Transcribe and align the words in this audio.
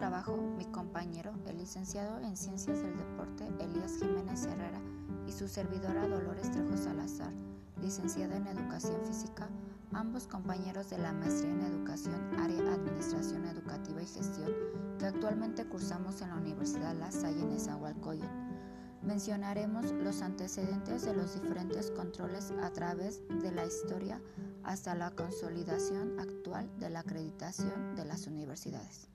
trabajo 0.00 0.34
mi 0.56 0.64
compañero, 0.64 1.30
el 1.46 1.58
licenciado 1.58 2.18
en 2.20 2.34
Ciencias 2.34 2.82
del 2.82 2.96
Deporte 2.96 3.46
Elías 3.60 3.98
Jiménez 3.98 4.46
Herrera 4.46 4.80
y 5.28 5.32
su 5.32 5.46
servidora 5.46 6.08
Dolores 6.08 6.50
Trejo 6.50 6.74
Salazar, 6.74 7.30
licenciada 7.82 8.34
en 8.34 8.46
Educación 8.46 8.98
Física, 9.04 9.50
ambos 9.92 10.26
compañeros 10.26 10.88
de 10.88 10.96
la 10.96 11.12
maestría 11.12 11.52
en 11.52 11.60
Educación, 11.60 12.14
área 12.38 12.72
Administración 12.72 13.44
Educativa 13.44 14.00
y 14.00 14.06
Gestión, 14.06 14.50
que 14.98 15.04
actualmente 15.04 15.66
cursamos 15.66 16.22
en 16.22 16.30
la 16.30 16.36
Universidad 16.36 16.94
La 16.94 17.12
Salle 17.12 17.42
en 17.42 17.52
Esahualcoyot. 17.52 18.30
Mencionaremos 19.02 19.92
los 19.92 20.22
antecedentes 20.22 21.04
de 21.04 21.14
los 21.14 21.34
diferentes 21.34 21.90
controles 21.90 22.54
a 22.62 22.70
través 22.72 23.22
de 23.42 23.52
la 23.52 23.66
historia 23.66 24.18
hasta 24.62 24.94
la 24.94 25.10
consolidación 25.10 26.18
actual 26.18 26.70
de 26.78 26.88
la 26.88 27.00
acreditación 27.00 27.94
de 27.96 28.06
las 28.06 28.26
universidades. 28.26 29.10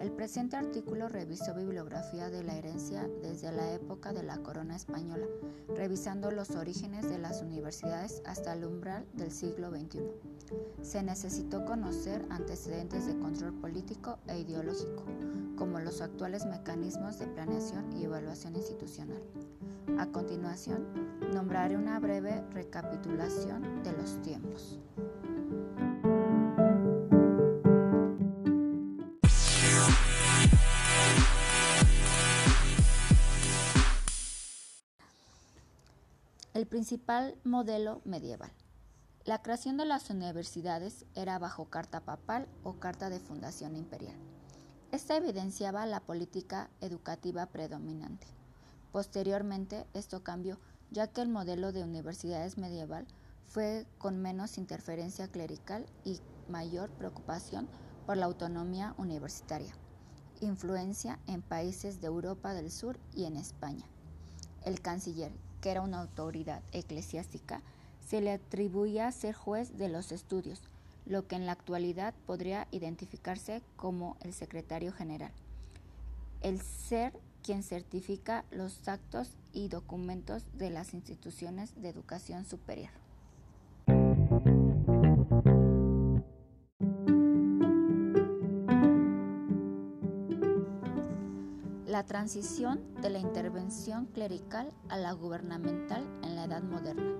El 0.00 0.12
presente 0.12 0.56
artículo 0.56 1.08
revisó 1.08 1.54
bibliografía 1.54 2.28
de 2.28 2.42
la 2.42 2.56
herencia 2.56 3.08
desde 3.22 3.50
la 3.50 3.72
época 3.72 4.12
de 4.12 4.22
la 4.22 4.38
corona 4.38 4.76
española, 4.76 5.26
revisando 5.74 6.30
los 6.30 6.50
orígenes 6.50 7.08
de 7.08 7.18
las 7.18 7.40
universidades 7.40 8.22
hasta 8.26 8.52
el 8.52 8.64
umbral 8.64 9.06
del 9.14 9.32
siglo 9.32 9.70
XXI. 9.70 10.02
Se 10.82 11.02
necesitó 11.02 11.64
conocer 11.64 12.26
antecedentes 12.30 13.06
de 13.06 13.18
control 13.18 13.54
político 13.54 14.18
e 14.28 14.38
ideológico, 14.38 15.04
como 15.56 15.80
los 15.80 16.02
actuales 16.02 16.44
mecanismos 16.44 17.18
de 17.18 17.26
planeación 17.28 17.90
y 17.96 18.04
evaluación 18.04 18.54
institucional. 18.54 19.22
A 19.98 20.06
continuación, 20.06 20.84
nombraré 21.32 21.76
una 21.76 21.98
breve 22.00 22.44
recapitulación 22.52 23.82
de 23.82 23.92
los 23.92 24.20
tiempos. 24.20 24.78
El 36.56 36.66
principal 36.66 37.36
modelo 37.44 38.00
medieval. 38.06 38.50
La 39.26 39.42
creación 39.42 39.76
de 39.76 39.84
las 39.84 40.08
universidades 40.08 41.04
era 41.14 41.38
bajo 41.38 41.66
carta 41.66 42.00
papal 42.00 42.48
o 42.62 42.76
carta 42.80 43.10
de 43.10 43.20
fundación 43.20 43.76
imperial. 43.76 44.16
Esta 44.90 45.18
evidenciaba 45.18 45.84
la 45.84 46.00
política 46.00 46.70
educativa 46.80 47.44
predominante. 47.44 48.26
Posteriormente, 48.90 49.86
esto 49.92 50.22
cambió, 50.22 50.58
ya 50.90 51.08
que 51.08 51.20
el 51.20 51.28
modelo 51.28 51.72
de 51.72 51.84
universidades 51.84 52.56
medieval 52.56 53.06
fue 53.44 53.86
con 53.98 54.22
menos 54.22 54.56
interferencia 54.56 55.28
clerical 55.28 55.84
y 56.06 56.20
mayor 56.48 56.88
preocupación 56.88 57.68
por 58.06 58.16
la 58.16 58.24
autonomía 58.24 58.94
universitaria, 58.96 59.74
influencia 60.40 61.18
en 61.26 61.42
países 61.42 62.00
de 62.00 62.06
Europa 62.06 62.54
del 62.54 62.70
Sur 62.70 62.98
y 63.14 63.24
en 63.24 63.36
España. 63.36 63.84
El 64.64 64.80
canciller, 64.80 65.32
que 65.66 65.72
era 65.72 65.82
una 65.82 65.98
autoridad 65.98 66.62
eclesiástica, 66.70 67.60
se 68.08 68.20
le 68.20 68.30
atribuía 68.30 69.10
ser 69.10 69.34
juez 69.34 69.76
de 69.76 69.88
los 69.88 70.12
estudios, 70.12 70.60
lo 71.06 71.26
que 71.26 71.34
en 71.34 71.44
la 71.44 71.50
actualidad 71.50 72.14
podría 72.24 72.68
identificarse 72.70 73.62
como 73.74 74.16
el 74.20 74.32
secretario 74.32 74.92
general. 74.92 75.32
El 76.40 76.60
ser 76.60 77.12
quien 77.42 77.64
certifica 77.64 78.44
los 78.52 78.86
actos 78.86 79.32
y 79.52 79.66
documentos 79.66 80.44
de 80.56 80.70
las 80.70 80.94
instituciones 80.94 81.74
de 81.82 81.88
educación 81.88 82.44
superior. 82.44 82.90
Transición 92.06 92.80
de 93.02 93.10
la 93.10 93.18
intervención 93.18 94.06
clerical 94.06 94.72
a 94.88 94.96
la 94.96 95.10
gubernamental 95.10 96.04
en 96.22 96.36
la 96.36 96.44
Edad 96.44 96.62
Moderna. 96.62 97.16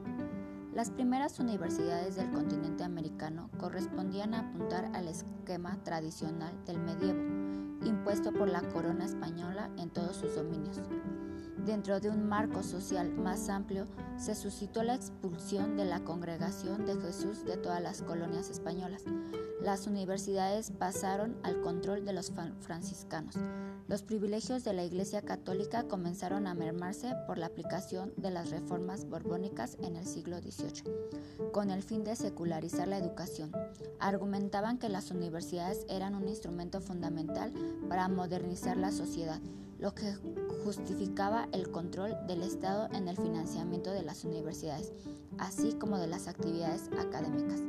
Las 0.73 0.91
primeras 0.91 1.41
universidades 1.41 2.15
del 2.15 2.31
continente 2.31 2.85
americano 2.85 3.51
correspondían 3.59 4.33
a 4.33 4.49
apuntar 4.49 4.89
al 4.95 5.09
esquema 5.09 5.83
tradicional 5.83 6.55
del 6.67 6.79
medievo, 6.79 7.21
impuesto 7.85 8.33
por 8.33 8.49
la 8.49 8.63
corona 8.69 9.07
española 9.07 9.71
en 9.77 9.91
todos 9.91 10.19
sus 10.19 10.37
dominios. 10.37 10.81
Dentro 11.67 11.99
de 11.99 12.09
un 12.11 12.29
marco 12.29 12.63
social 12.63 13.11
más 13.11 13.49
amplio, 13.49 13.87
se 14.19 14.37
suscitó 14.37 14.85
la 14.85 14.95
expulsión 14.95 15.77
de 15.77 15.85
la 15.85 15.99
congregación 15.99 16.87
de 16.87 16.95
Jesús 16.95 17.45
de 17.45 17.57
todas 17.57 17.83
las 17.83 18.03
colonias 18.03 18.51
españolas. 18.51 19.03
Las 19.61 19.89
universidades 19.89 20.71
pasaron 20.71 21.37
al 21.43 21.61
control 21.63 22.05
de 22.05 22.13
los 22.13 22.33
franciscanos. 22.61 23.35
Los 23.89 24.05
privilegios 24.05 24.63
de 24.63 24.75
la 24.75 24.85
Iglesia 24.85 25.23
Católica 25.23 25.89
comenzaron 25.89 26.47
a 26.47 26.55
mermarse 26.55 27.17
por 27.27 27.37
la 27.37 27.47
aplicación 27.47 28.13
de 28.17 28.31
las 28.31 28.51
reformas 28.51 29.05
borbónicas 29.05 29.77
en 29.83 29.97
el 29.97 30.07
siglo 30.07 30.39
XVIII, 30.39 30.85
con 31.53 31.73
el 31.73 31.83
fin 31.83 32.05
de 32.05 32.15
secularizar 32.15 32.87
la 32.87 32.99
educación. 32.99 33.51
Argumentaban 33.99 34.79
que 34.79 34.89
las 34.89 35.11
universidades 35.11 35.85
eran 35.89 36.15
un 36.15 36.29
instrumento 36.29 36.81
fundamental 36.81 37.53
para 37.89 38.07
modernizar 38.07 38.77
la 38.77 38.93
sociedad, 38.93 39.41
lo 39.79 39.95
que 39.95 40.15
justificaba 40.65 41.49
el 41.53 41.71
control 41.71 42.17
del 42.27 42.43
Estado 42.43 42.89
en 42.93 43.09
el 43.09 43.17
financiamiento 43.17 43.91
de 43.91 44.03
las 44.03 44.25
universidades, 44.25 44.93
así 45.39 45.75
como 45.75 45.99
de 45.99 46.07
las 46.07 46.29
actividades 46.29 46.91
académicas. 46.99 47.61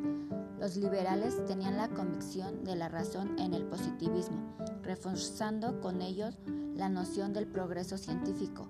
Los 0.60 0.76
liberales 0.76 1.46
tenían 1.46 1.78
la 1.78 1.90
convicción 1.90 2.64
de 2.64 2.76
la 2.76 2.90
razón 2.90 3.38
en 3.38 3.54
el 3.54 3.66
positivismo, 3.66 4.56
reforzando 4.84 5.80
con 5.82 6.02
ellos 6.02 6.38
la 6.76 6.90
noción 6.90 7.34
del 7.34 7.48
progreso 7.48 7.98
científico, 7.98 8.68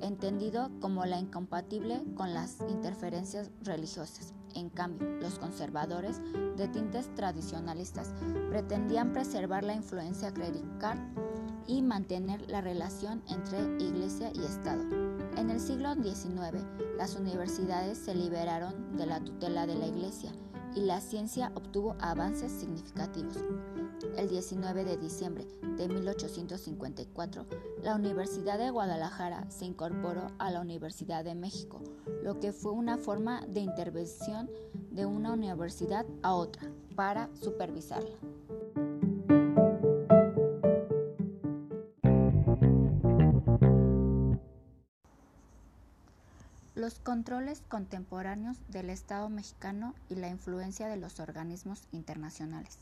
entendido 0.00 0.70
como 0.80 1.04
la 1.06 1.18
incompatible 1.18 2.02
con 2.14 2.34
las 2.34 2.58
interferencias 2.68 3.50
religiosas. 3.62 4.32
En 4.54 4.70
cambio, 4.70 5.08
los 5.20 5.40
conservadores, 5.40 6.20
de 6.56 6.68
tintes 6.68 7.12
tradicionalistas, 7.16 8.12
pretendían 8.50 9.12
preservar 9.12 9.64
la 9.64 9.74
influencia 9.74 10.32
clerical 10.32 11.12
y 11.66 11.82
mantener 11.82 12.48
la 12.50 12.60
relación 12.60 13.22
entre 13.28 13.60
Iglesia 13.84 14.30
y 14.34 14.44
Estado. 14.44 14.82
En 15.36 15.50
el 15.50 15.60
siglo 15.60 15.94
XIX, 15.94 16.64
las 16.96 17.16
universidades 17.16 17.98
se 17.98 18.14
liberaron 18.14 18.96
de 18.96 19.06
la 19.06 19.20
tutela 19.20 19.66
de 19.66 19.74
la 19.74 19.86
Iglesia 19.86 20.32
y 20.74 20.80
la 20.80 21.00
ciencia 21.00 21.52
obtuvo 21.54 21.96
avances 22.00 22.50
significativos. 22.50 23.38
El 24.16 24.28
19 24.28 24.84
de 24.84 24.96
diciembre 24.96 25.46
de 25.76 25.88
1854, 25.88 27.46
la 27.82 27.94
Universidad 27.94 28.58
de 28.58 28.70
Guadalajara 28.70 29.50
se 29.50 29.64
incorporó 29.64 30.28
a 30.38 30.50
la 30.50 30.60
Universidad 30.60 31.24
de 31.24 31.34
México, 31.34 31.80
lo 32.22 32.40
que 32.40 32.52
fue 32.52 32.72
una 32.72 32.98
forma 32.98 33.42
de 33.46 33.60
intervención 33.60 34.50
de 34.90 35.06
una 35.06 35.32
universidad 35.32 36.06
a 36.22 36.34
otra 36.34 36.70
para 36.96 37.28
supervisarla. 37.34 38.16
Los 46.84 46.98
controles 46.98 47.62
contemporáneos 47.66 48.58
del 48.68 48.90
Estado 48.90 49.30
mexicano 49.30 49.94
y 50.10 50.16
la 50.16 50.28
influencia 50.28 50.86
de 50.86 50.98
los 50.98 51.18
organismos 51.18 51.88
internacionales. 51.92 52.76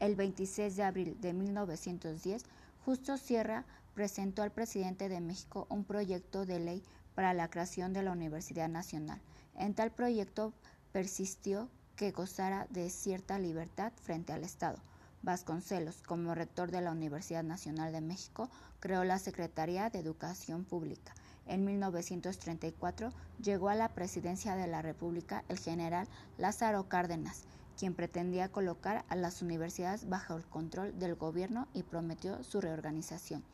El 0.00 0.16
26 0.16 0.74
de 0.74 0.82
abril 0.82 1.20
de 1.20 1.34
1910, 1.34 2.42
Justo 2.86 3.18
Sierra 3.18 3.66
presentó 3.92 4.40
al 4.40 4.50
presidente 4.50 5.10
de 5.10 5.20
México 5.20 5.66
un 5.68 5.84
proyecto 5.84 6.46
de 6.46 6.58
ley 6.58 6.82
para 7.14 7.34
la 7.34 7.50
creación 7.50 7.92
de 7.92 8.02
la 8.02 8.12
Universidad 8.12 8.70
Nacional. 8.70 9.20
En 9.56 9.74
tal 9.74 9.90
proyecto 9.90 10.54
persistió 10.92 11.68
que 11.96 12.12
gozara 12.12 12.66
de 12.70 12.88
cierta 12.88 13.38
libertad 13.38 13.92
frente 14.00 14.32
al 14.32 14.42
Estado. 14.42 14.78
Vasconcelos, 15.20 16.00
como 16.00 16.34
rector 16.34 16.70
de 16.70 16.80
la 16.80 16.92
Universidad 16.92 17.44
Nacional 17.44 17.92
de 17.92 18.00
México, 18.00 18.48
creó 18.80 19.04
la 19.04 19.18
Secretaría 19.18 19.90
de 19.90 19.98
Educación 19.98 20.64
Pública 20.64 21.12
en 21.46 21.64
1934 21.64 23.12
llegó 23.42 23.68
a 23.68 23.74
la 23.74 23.88
presidencia 23.90 24.56
de 24.56 24.66
la 24.66 24.82
República 24.82 25.44
el 25.48 25.58
general 25.58 26.08
Lázaro 26.38 26.88
Cárdenas, 26.88 27.44
quien 27.78 27.94
pretendía 27.94 28.48
colocar 28.48 29.04
a 29.08 29.16
las 29.16 29.42
universidades 29.42 30.08
bajo 30.08 30.36
el 30.36 30.44
control 30.44 30.98
del 30.98 31.14
gobierno 31.14 31.68
y 31.74 31.82
prometió 31.82 32.42
su 32.44 32.60
reorganización. 32.60 33.44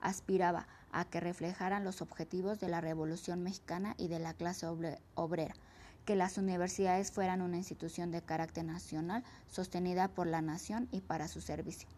Aspiraba 0.00 0.66
a 0.90 1.04
que 1.04 1.20
reflejaran 1.20 1.84
los 1.84 2.02
objetivos 2.02 2.60
de 2.60 2.68
la 2.68 2.80
Revolución 2.80 3.42
Mexicana 3.42 3.94
y 3.96 4.08
de 4.08 4.18
la 4.18 4.34
clase 4.34 4.66
obrera, 5.14 5.54
que 6.04 6.16
las 6.16 6.36
universidades 6.36 7.12
fueran 7.12 7.40
una 7.40 7.56
institución 7.56 8.10
de 8.10 8.22
carácter 8.22 8.64
nacional 8.64 9.24
sostenida 9.46 10.08
por 10.08 10.26
la 10.26 10.42
nación 10.42 10.88
y 10.90 11.00
para 11.00 11.28
su 11.28 11.40
servicio. 11.40 11.88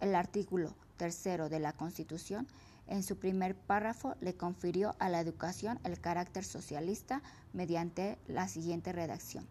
El 0.00 0.14
artículo 0.14 0.74
tercero 0.96 1.48
de 1.48 1.60
la 1.60 1.72
Constitución 1.72 2.46
en 2.86 3.02
su 3.02 3.16
primer 3.16 3.54
párrafo 3.54 4.14
le 4.20 4.34
confirió 4.34 4.94
a 4.98 5.08
la 5.08 5.20
educación 5.20 5.78
el 5.84 6.00
carácter 6.00 6.44
socialista 6.44 7.22
mediante 7.52 8.18
la 8.28 8.48
siguiente 8.48 8.92
redacción. 8.92 9.46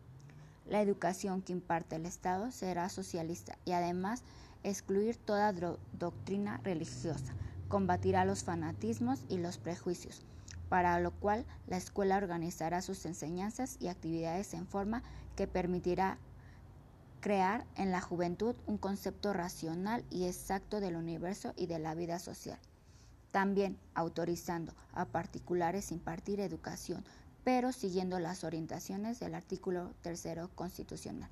La 0.67 0.81
educación 0.81 1.41
que 1.41 1.53
imparte 1.53 1.95
el 1.97 2.05
Estado 2.05 2.51
será 2.51 2.89
socialista 2.89 3.57
y 3.65 3.71
además 3.71 4.23
excluir 4.63 5.17
toda 5.17 5.53
doctrina 5.99 6.61
religiosa, 6.63 7.33
combatirá 7.67 8.23
los 8.23 8.43
fanatismos 8.43 9.23
y 9.27 9.37
los 9.37 9.57
prejuicios, 9.57 10.21
para 10.69 10.99
lo 10.99 11.11
cual 11.11 11.45
la 11.67 11.77
escuela 11.77 12.17
organizará 12.17 12.81
sus 12.81 13.05
enseñanzas 13.05 13.77
y 13.79 13.87
actividades 13.87 14.53
en 14.53 14.67
forma 14.67 15.03
que 15.35 15.47
permitirá 15.47 16.17
crear 17.19 17.65
en 17.75 17.91
la 17.91 18.01
juventud 18.01 18.55
un 18.67 18.77
concepto 18.77 19.33
racional 19.33 20.03
y 20.09 20.25
exacto 20.25 20.79
del 20.79 20.95
universo 20.95 21.53
y 21.55 21.67
de 21.67 21.79
la 21.79 21.95
vida 21.95 22.19
social. 22.19 22.59
También 23.33 23.79
autorizando 23.95 24.75
a 24.93 25.05
particulares 25.05 25.91
impartir 25.91 26.39
educación, 26.39 27.03
pero 27.43 27.71
siguiendo 27.71 28.19
las 28.19 28.43
orientaciones 28.43 29.19
del 29.19 29.33
artículo 29.33 29.91
tercero 30.03 30.51
constitucional. 30.53 31.31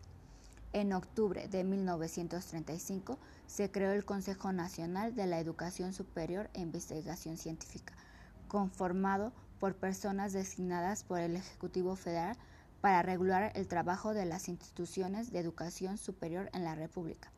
En 0.73 0.93
octubre 0.93 1.47
de 1.47 1.63
1935 1.63 3.19
se 3.45 3.69
creó 3.69 3.91
el 3.91 4.03
Consejo 4.03 4.51
Nacional 4.51 5.13
de 5.13 5.27
la 5.27 5.39
Educación 5.39 5.93
Superior 5.93 6.49
e 6.55 6.61
Investigación 6.61 7.37
Científica, 7.37 7.93
conformado 8.47 9.31
por 9.59 9.75
personas 9.75 10.33
designadas 10.33 11.03
por 11.03 11.19
el 11.19 11.35
Ejecutivo 11.35 11.95
Federal 11.95 12.35
para 12.81 13.03
regular 13.03 13.51
el 13.53 13.67
trabajo 13.67 14.15
de 14.15 14.25
las 14.25 14.49
instituciones 14.49 15.31
de 15.31 15.37
educación 15.37 15.99
superior 15.99 16.49
en 16.53 16.63
la 16.63 16.73
República. 16.73 17.31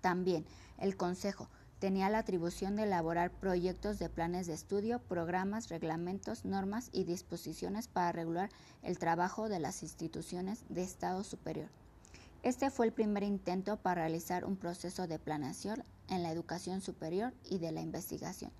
También 0.00 0.46
el 0.78 0.96
Consejo 0.96 1.50
tenía 1.82 2.08
la 2.10 2.18
atribución 2.18 2.76
de 2.76 2.84
elaborar 2.84 3.32
proyectos 3.32 3.98
de 3.98 4.08
planes 4.08 4.46
de 4.46 4.52
estudio, 4.52 5.00
programas, 5.00 5.68
reglamentos, 5.68 6.44
normas 6.44 6.88
y 6.92 7.02
disposiciones 7.02 7.88
para 7.88 8.12
regular 8.12 8.50
el 8.84 9.00
trabajo 9.00 9.48
de 9.48 9.58
las 9.58 9.82
instituciones 9.82 10.62
de 10.68 10.84
Estado 10.84 11.24
superior. 11.24 11.66
Este 12.44 12.70
fue 12.70 12.86
el 12.86 12.92
primer 12.92 13.24
intento 13.24 13.78
para 13.78 14.02
realizar 14.02 14.44
un 14.44 14.56
proceso 14.56 15.08
de 15.08 15.18
planeación 15.18 15.82
en 16.08 16.22
la 16.22 16.30
educación 16.30 16.82
superior 16.82 17.34
y 17.50 17.58
de 17.58 17.72
la 17.72 17.80
investigación 17.80 18.52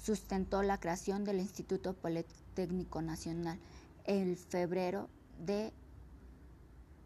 sustentó 0.00 0.62
la 0.62 0.78
creación 0.78 1.24
del 1.24 1.40
Instituto 1.40 1.94
Politécnico 1.94 3.02
Nacional 3.02 3.58
en 4.04 4.36
febrero 4.36 5.08
de 5.44 5.72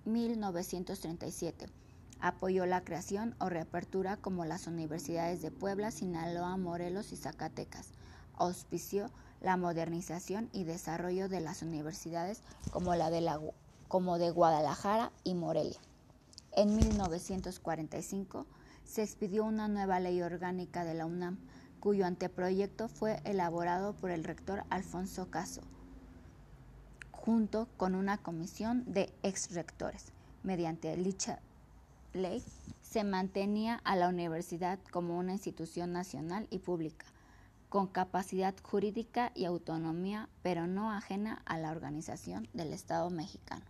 1937. 0.05 1.84
Apoyó 2.21 2.67
la 2.67 2.85
creación 2.85 3.35
o 3.39 3.49
reapertura 3.49 4.17
como 4.17 4.45
las 4.45 4.67
universidades 4.67 5.43
de 5.43 5.51
Puebla, 5.51 5.91
Sinaloa, 5.91 6.57
Morelos 6.57 7.13
y 7.13 7.17
Zacatecas. 7.17 7.89
Auspició 8.35 9.11
la 9.41 9.57
modernización 9.57 10.49
y 10.53 10.65
desarrollo 10.65 11.29
de 11.29 11.41
las 11.41 11.63
universidades 11.63 12.43
como 12.71 12.95
la 12.95 13.11
de, 13.11 13.21
la, 13.21 13.41
como 13.89 14.19
de 14.19 14.31
Guadalajara 14.31 15.13
y 15.23 15.35
Morelia. 15.35 15.79
En 16.53 16.77
1945 16.77 18.47
se 18.85 19.03
expidió 19.03 19.45
una 19.45 19.69
nueva 19.69 20.01
ley 20.01 20.23
orgánica 20.23 20.85
de 20.85 20.95
la 20.95 21.07
UNAM 21.07 21.39
cuyo 21.81 22.07
anteproyecto 22.07 22.89
fue 22.89 23.21
elaborado 23.25 23.93
por 23.95 24.11
el 24.11 24.25
rector 24.25 24.65
Alfonso 24.71 25.31
Caso, 25.31 25.61
junto 27.11 27.69
con 27.77 27.95
una 27.95 28.17
comisión 28.17 28.85
de 28.87 29.13
ex-rectores. 29.23 30.13
Mediante 30.43 30.97
dicha 30.97 31.41
ley 32.15 32.43
se 32.81 33.05
mantenía 33.05 33.81
a 33.85 33.97
la 33.97 34.09
universidad 34.09 34.79
como 34.91 35.19
una 35.19 35.33
institución 35.33 35.93
nacional 35.93 36.47
y 36.51 36.61
pública, 36.61 37.07
con 37.69 37.87
capacidad 37.87 38.55
jurídica 38.63 39.33
y 39.35 39.45
autonomía, 39.45 40.29
pero 40.43 40.67
no 40.67 40.93
ajena 40.93 41.43
a 41.45 41.59
la 41.59 41.71
organización 41.71 42.49
del 42.53 42.73
Estado 42.73 43.11
mexicano. 43.11 43.65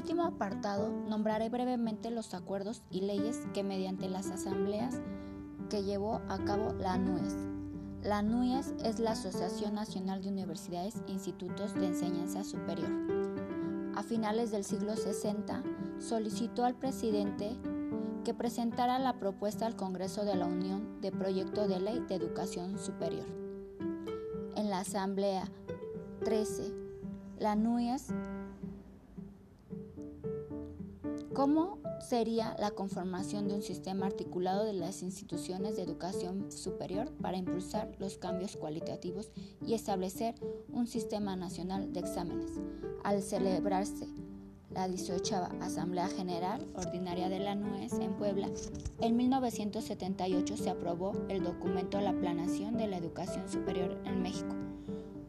último 0.00 0.24
apartado 0.24 0.90
nombraré 1.10 1.50
brevemente 1.50 2.10
los 2.10 2.32
acuerdos 2.32 2.82
y 2.90 3.02
leyes 3.02 3.42
que 3.52 3.62
mediante 3.62 4.08
las 4.08 4.30
asambleas 4.30 4.98
que 5.68 5.84
llevó 5.84 6.22
a 6.26 6.38
cabo 6.38 6.72
la 6.72 6.96
NUES. 6.96 7.49
La 8.02 8.22
NUES 8.22 8.74
es 8.82 8.98
la 8.98 9.10
Asociación 9.10 9.74
Nacional 9.74 10.22
de 10.22 10.30
Universidades 10.30 10.94
e 11.06 11.12
Institutos 11.12 11.74
de 11.74 11.86
Enseñanza 11.86 12.44
Superior. 12.44 12.90
A 13.94 14.02
finales 14.02 14.50
del 14.50 14.64
siglo 14.64 14.96
60 14.96 15.62
solicitó 15.98 16.64
al 16.64 16.74
presidente 16.74 17.58
que 18.24 18.32
presentara 18.32 18.98
la 18.98 19.18
propuesta 19.18 19.66
al 19.66 19.76
Congreso 19.76 20.24
de 20.24 20.34
la 20.34 20.46
Unión 20.46 21.02
de 21.02 21.12
Proyecto 21.12 21.68
de 21.68 21.78
Ley 21.78 22.00
de 22.08 22.14
Educación 22.14 22.78
Superior. 22.78 23.26
En 24.56 24.70
la 24.70 24.80
Asamblea 24.80 25.44
13, 26.24 26.72
la 27.38 27.54
NUES 27.54 28.14
¿Cómo 31.34 31.79
sería 32.00 32.56
la 32.58 32.70
conformación 32.70 33.48
de 33.48 33.54
un 33.54 33.62
sistema 33.62 34.06
articulado 34.06 34.64
de 34.64 34.72
las 34.72 35.02
instituciones 35.02 35.76
de 35.76 35.82
educación 35.82 36.50
superior 36.50 37.10
para 37.20 37.36
impulsar 37.36 37.94
los 37.98 38.16
cambios 38.16 38.56
cualitativos 38.56 39.30
y 39.66 39.74
establecer 39.74 40.34
un 40.72 40.86
sistema 40.86 41.36
nacional 41.36 41.92
de 41.92 42.00
exámenes? 42.00 42.52
Al 43.04 43.22
celebrarse 43.22 44.08
la 44.70 44.86
18 44.88 45.36
Asamblea 45.60 46.08
General 46.08 46.66
Ordinaria 46.74 47.28
de 47.28 47.40
la 47.40 47.54
NUES 47.54 47.94
en 47.94 48.14
Puebla, 48.14 48.48
en 49.00 49.16
1978 49.16 50.56
se 50.56 50.70
aprobó 50.70 51.12
el 51.28 51.42
documento 51.42 52.00
La 52.00 52.12
Planación 52.12 52.76
de 52.76 52.86
la 52.86 52.96
Educación 52.96 53.48
Superior 53.48 54.00
en 54.04 54.22
México 54.22 54.69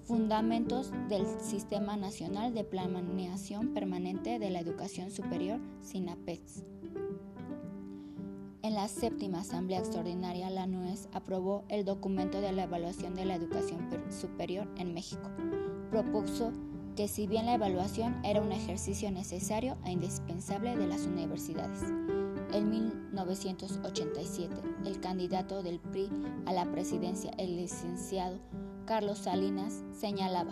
Fundamentos 0.03 0.91
del 1.09 1.25
Sistema 1.39 1.95
Nacional 1.95 2.53
de 2.53 2.63
Planeación 2.63 3.73
Permanente 3.73 4.39
de 4.39 4.49
la 4.49 4.59
Educación 4.59 5.11
Superior, 5.11 5.59
SINAPEX. 5.81 6.63
En 8.63 8.73
la 8.73 8.87
séptima 8.87 9.41
Asamblea 9.41 9.79
Extraordinaria, 9.79 10.49
la 10.49 10.65
NUES 10.65 11.07
aprobó 11.13 11.63
el 11.69 11.85
documento 11.85 12.41
de 12.41 12.51
la 12.51 12.63
evaluación 12.63 13.13
de 13.15 13.25
la 13.25 13.35
educación 13.35 13.87
superior 14.09 14.67
en 14.77 14.93
México. 14.93 15.29
Propuso 15.91 16.51
que 16.95 17.07
si 17.07 17.27
bien 17.27 17.45
la 17.45 17.53
evaluación 17.53 18.19
era 18.25 18.41
un 18.41 18.51
ejercicio 18.51 19.11
necesario 19.11 19.77
e 19.85 19.91
indispensable 19.91 20.75
de 20.75 20.87
las 20.87 21.05
universidades, 21.05 21.83
en 22.53 22.69
1987, 22.69 24.55
el 24.85 24.99
candidato 24.99 25.63
del 25.63 25.79
PRI 25.79 26.09
a 26.45 26.53
la 26.53 26.69
presidencia, 26.71 27.31
el 27.37 27.55
licenciado 27.55 28.39
Carlos 28.91 29.19
Salinas, 29.19 29.85
señalaba, 29.97 30.51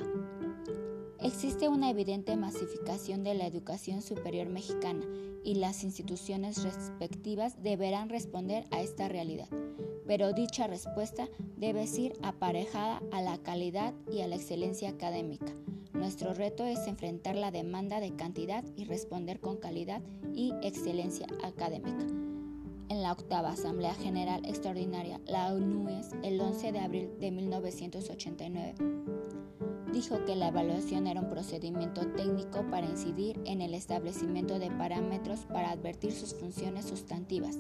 existe 1.19 1.67
una 1.67 1.89
evidente 1.89 2.38
masificación 2.38 3.22
de 3.22 3.34
la 3.34 3.46
educación 3.46 4.01
superior 4.01 4.48
mexicana 4.48 5.03
y 5.43 5.55
las 5.55 5.84
instituciones 5.84 6.63
respectivas 6.63 7.62
deberán 7.62 8.08
responder 8.08 8.63
a 8.72 8.81
esta 8.81 9.10
realidad, 9.10 9.50
pero 10.08 10.31
dicha 10.31 10.67
respuesta 10.67 11.27
debe 11.58 11.86
ser 11.86 12.13
aparejada 12.24 13.01
a 13.12 13.22
la 13.22 13.39
calidad 13.39 13.93
y 14.10 14.22
a 14.22 14.27
la 14.29 14.36
excelencia 14.36 14.88
académica. 14.88 15.53
Nuestro 15.91 16.34
reto 16.34 16.63
es 16.63 16.88
enfrentar 16.88 17.36
la 17.36 17.51
demanda 17.51 18.00
de 18.00 18.15
cantidad 18.15 18.63
y 18.77 18.86
responder 18.86 19.41
con 19.41 19.58
calidad 19.58 20.01
y 20.34 20.53
excelencia 20.62 21.27
académica 21.43 22.19
en 22.89 23.03
la 23.03 23.12
octava 23.12 23.51
Asamblea 23.51 23.93
General 23.93 24.43
Extraordinaria, 24.46 25.22
la 25.27 25.53
ONUES, 25.53 26.10
el 26.24 26.41
11 26.41 26.72
de 26.72 26.79
abril 26.79 27.10
de 27.19 27.31
1989, 27.31 28.75
dijo 29.93 30.25
que 30.25 30.36
la 30.36 30.48
evaluación 30.48 31.05
era 31.05 31.22
un 31.22 31.29
procedimiento 31.29 32.08
técnico 32.12 32.65
para 32.69 32.88
incidir 32.88 33.39
en 33.46 33.62
el 33.62 33.75
establecimiento 33.75 34.58
de 34.58 34.72
parámetros 34.72 35.41
para 35.41 35.72
advertir 35.72 36.12
sus 36.12 36.34
funciones 36.34 36.86
sustantivas, 36.86 37.58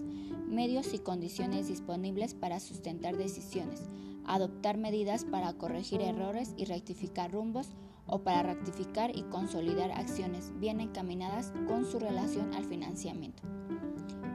medios 0.47 0.93
y 0.93 0.99
condiciones 0.99 1.67
disponibles 1.67 2.33
para 2.33 2.59
sustentar 2.59 3.15
decisiones, 3.15 3.83
adoptar 4.25 4.77
medidas 4.77 5.25
para 5.25 5.53
corregir 5.53 6.01
errores 6.01 6.53
y 6.57 6.65
rectificar 6.65 7.31
rumbos 7.31 7.69
o 8.07 8.23
para 8.23 8.41
rectificar 8.41 9.15
y 9.15 9.21
consolidar 9.23 9.91
acciones 9.91 10.51
bien 10.59 10.81
encaminadas 10.81 11.53
con 11.67 11.85
su 11.85 11.99
relación 11.99 12.53
al 12.55 12.65
financiamiento. 12.65 13.58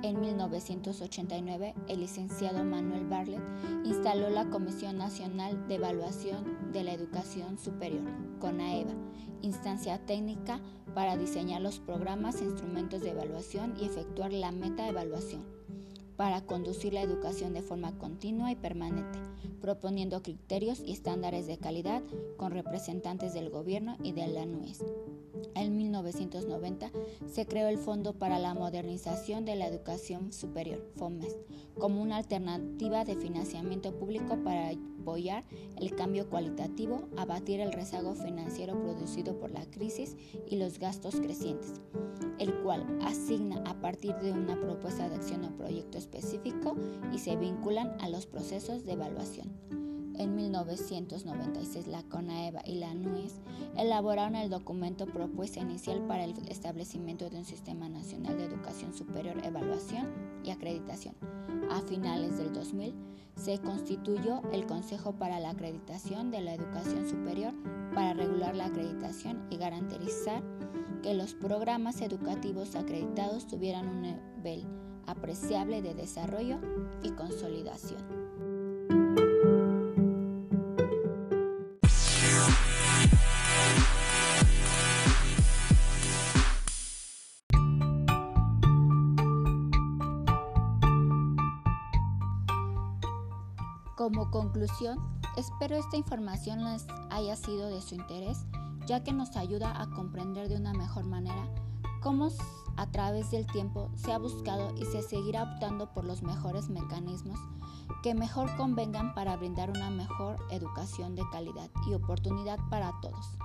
En 0.05 0.21
1989, 0.21 1.75
el 1.89 2.01
licenciado 2.01 2.63
Manuel 2.63 3.07
Barlet 3.07 3.41
instaló 3.85 4.29
la 4.29 4.51
Comisión 4.51 4.99
Nacional 4.99 5.67
de 5.67 5.77
Evaluación 5.77 6.73
de 6.73 6.85
la 6.85 6.93
Educación 6.93 7.57
Superior, 7.57 8.03
CONAEVA, 8.39 8.93
instancia 9.41 9.97
técnica 10.05 10.61
para 10.95 11.17
diseñar 11.17 11.63
los 11.63 11.79
programas 11.79 12.43
e 12.43 12.45
instrumentos 12.45 13.01
de 13.01 13.13
evaluación 13.13 13.77
y 13.81 13.87
efectuar 13.87 14.31
la 14.35 14.53
meta 14.53 14.87
evaluación 14.87 15.43
para 16.17 16.43
conducir 16.43 16.93
la 16.93 17.03
educación 17.03 17.55
de 17.55 17.63
forma 17.63 17.99
continua 17.99 18.51
y 18.51 18.57
permanente, 18.57 19.19
proponiendo 19.61 20.23
criterios 20.23 20.81
y 20.81 20.93
estándares 20.93 21.47
de 21.47 21.59
calidad 21.59 22.03
con 22.37 22.53
representantes 22.53 23.35
del 23.35 23.51
gobierno 23.51 23.97
y 24.03 24.13
de 24.13 24.27
la 24.27 24.47
NUES. 24.47 24.85
En 25.55 25.77
1990 25.77 26.91
se 27.27 27.47
creó 27.47 27.69
el 27.69 27.79
Fondo 27.79 28.15
para 28.15 28.39
la 28.39 28.55
Modernización 28.55 29.45
de 29.45 29.57
la 29.57 29.67
Educación 29.67 30.33
Superior, 30.33 30.81
FOMES, 30.97 31.37
como 31.79 32.03
una 32.03 32.17
alternativa 32.17 33.05
de 33.05 33.17
financiamiento 33.17 33.93
público 33.99 34.37
para 34.43 34.73
apoyar 35.05 35.45
el 35.77 35.95
cambio 35.95 36.29
cualitativo, 36.31 37.09
abatir 37.19 37.61
el 37.61 37.73
rezago 37.73 38.15
financiero 38.15 38.81
producido 38.81 39.39
por 39.39 39.51
la 39.51 39.67
crisis 39.67 40.17
y 40.49 40.57
los 40.57 40.79
gastos 40.79 41.17
crecientes, 41.17 41.75
el 42.39 42.55
cual 42.63 42.87
asigna 43.03 43.63
a 43.67 43.75
partir 43.81 44.15
de 44.17 44.33
una 44.33 44.59
propuesta 44.59 45.09
de 45.09 45.17
acción 45.17 45.45
o 45.45 45.57
proyecto 45.57 45.99
específico 45.99 46.75
y 47.13 47.19
se 47.19 47.37
vinculan 47.37 47.95
a 48.01 48.09
los 48.09 48.25
procesos 48.27 48.85
de 48.85 48.93
evaluación. 48.93 49.53
En 50.17 50.37
1996, 50.37 51.89
la 51.89 52.03
CONAEVA 52.05 52.63
y 52.65 52.77
la 52.77 52.95
NUES 52.95 53.35
elaboraron 53.77 54.37
el 54.37 54.49
documento 54.49 55.07
Propuesta 55.07 55.61
Inicial 55.61 56.07
para 56.07 56.25
el 56.25 56.35
establecimiento 56.49 57.29
de 57.29 57.39
un 57.39 57.45
Sistema 57.45 57.89
Nacional 57.89 58.39
de 58.39 58.45
Educación 58.45 58.95
Superior, 58.95 59.45
Evaluación 59.45 60.07
y 60.45 60.51
Acreditación. 60.51 61.17
A 61.71 61.81
finales 61.81 62.39
del 62.39 62.53
2000, 62.53 62.95
se 63.37 63.59
constituyó 63.59 64.43
el 64.53 64.67
Consejo 64.67 65.13
para 65.13 65.41
la 65.41 65.51
Acreditación 65.51 66.31
de 66.31 66.41
la 66.41 66.55
Educación 66.55 67.09
Superior 67.09 67.53
para 67.95 68.15
regular 68.15 68.55
la 68.55 68.67
acreditación 68.67 69.47
y 69.51 69.57
garantizar 69.57 70.43
que 71.03 71.15
los 71.15 71.35
programas 71.35 72.01
educativos 72.01 72.77
acreditados 72.77 73.47
tuvieran 73.47 73.89
un 73.89 74.03
nivel 74.03 74.67
apreciable 75.07 75.83
de 75.83 75.95
desarrollo 75.95 76.59
y 77.03 77.11
consolidación. 77.11 78.24
Como 94.05 94.31
conclusión, 94.31 94.99
espero 95.35 95.77
esta 95.77 95.97
información 95.97 96.63
les 96.63 96.87
haya 97.09 97.37
sido 97.37 97.71
de 97.71 97.81
su 97.81 97.95
interés, 97.95 98.45
ya 98.87 99.03
que 99.03 99.15
nos 99.15 99.35
ayuda 99.35 99.81
a 99.81 99.89
comprender 99.89 100.51
de 100.51 100.57
una 100.57 100.75
mejor 100.75 101.07
manera 101.07 101.49
cómo 102.03 102.29
a 102.77 102.91
través 102.91 103.31
del 103.31 103.47
tiempo 103.47 103.91
se 103.95 104.13
ha 104.13 104.19
buscado 104.19 104.75
y 104.77 104.85
se 104.87 105.03
seguirá 105.03 105.43
optando 105.43 105.93
por 105.93 106.05
los 106.05 106.23
mejores 106.23 106.69
mecanismos 106.69 107.39
que 108.03 108.15
mejor 108.15 108.55
convengan 108.57 109.15
para 109.15 109.37
brindar 109.37 109.71
una 109.71 109.91
mejor 109.91 110.37
educación 110.51 111.15
de 111.15 111.23
calidad 111.33 111.71
y 111.89 111.95
oportunidad 111.95 112.59
para 112.71 112.93
todos. 113.01 113.39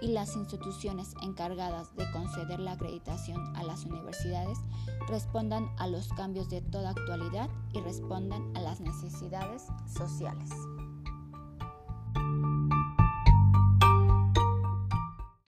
Y 0.00 0.08
las 0.08 0.36
instituciones 0.36 1.14
encargadas 1.22 1.94
de 1.96 2.10
conceder 2.12 2.60
la 2.60 2.72
acreditación 2.72 3.56
a 3.56 3.64
las 3.64 3.84
universidades 3.84 4.58
respondan 5.08 5.68
a 5.78 5.86
los 5.86 6.08
cambios 6.12 6.48
de 6.48 6.60
toda 6.60 6.90
actualidad 6.90 7.48
y 7.72 7.80
respondan 7.80 8.56
a 8.56 8.60
las 8.60 8.80
necesidades 8.80 9.66
sociales. 9.86 10.50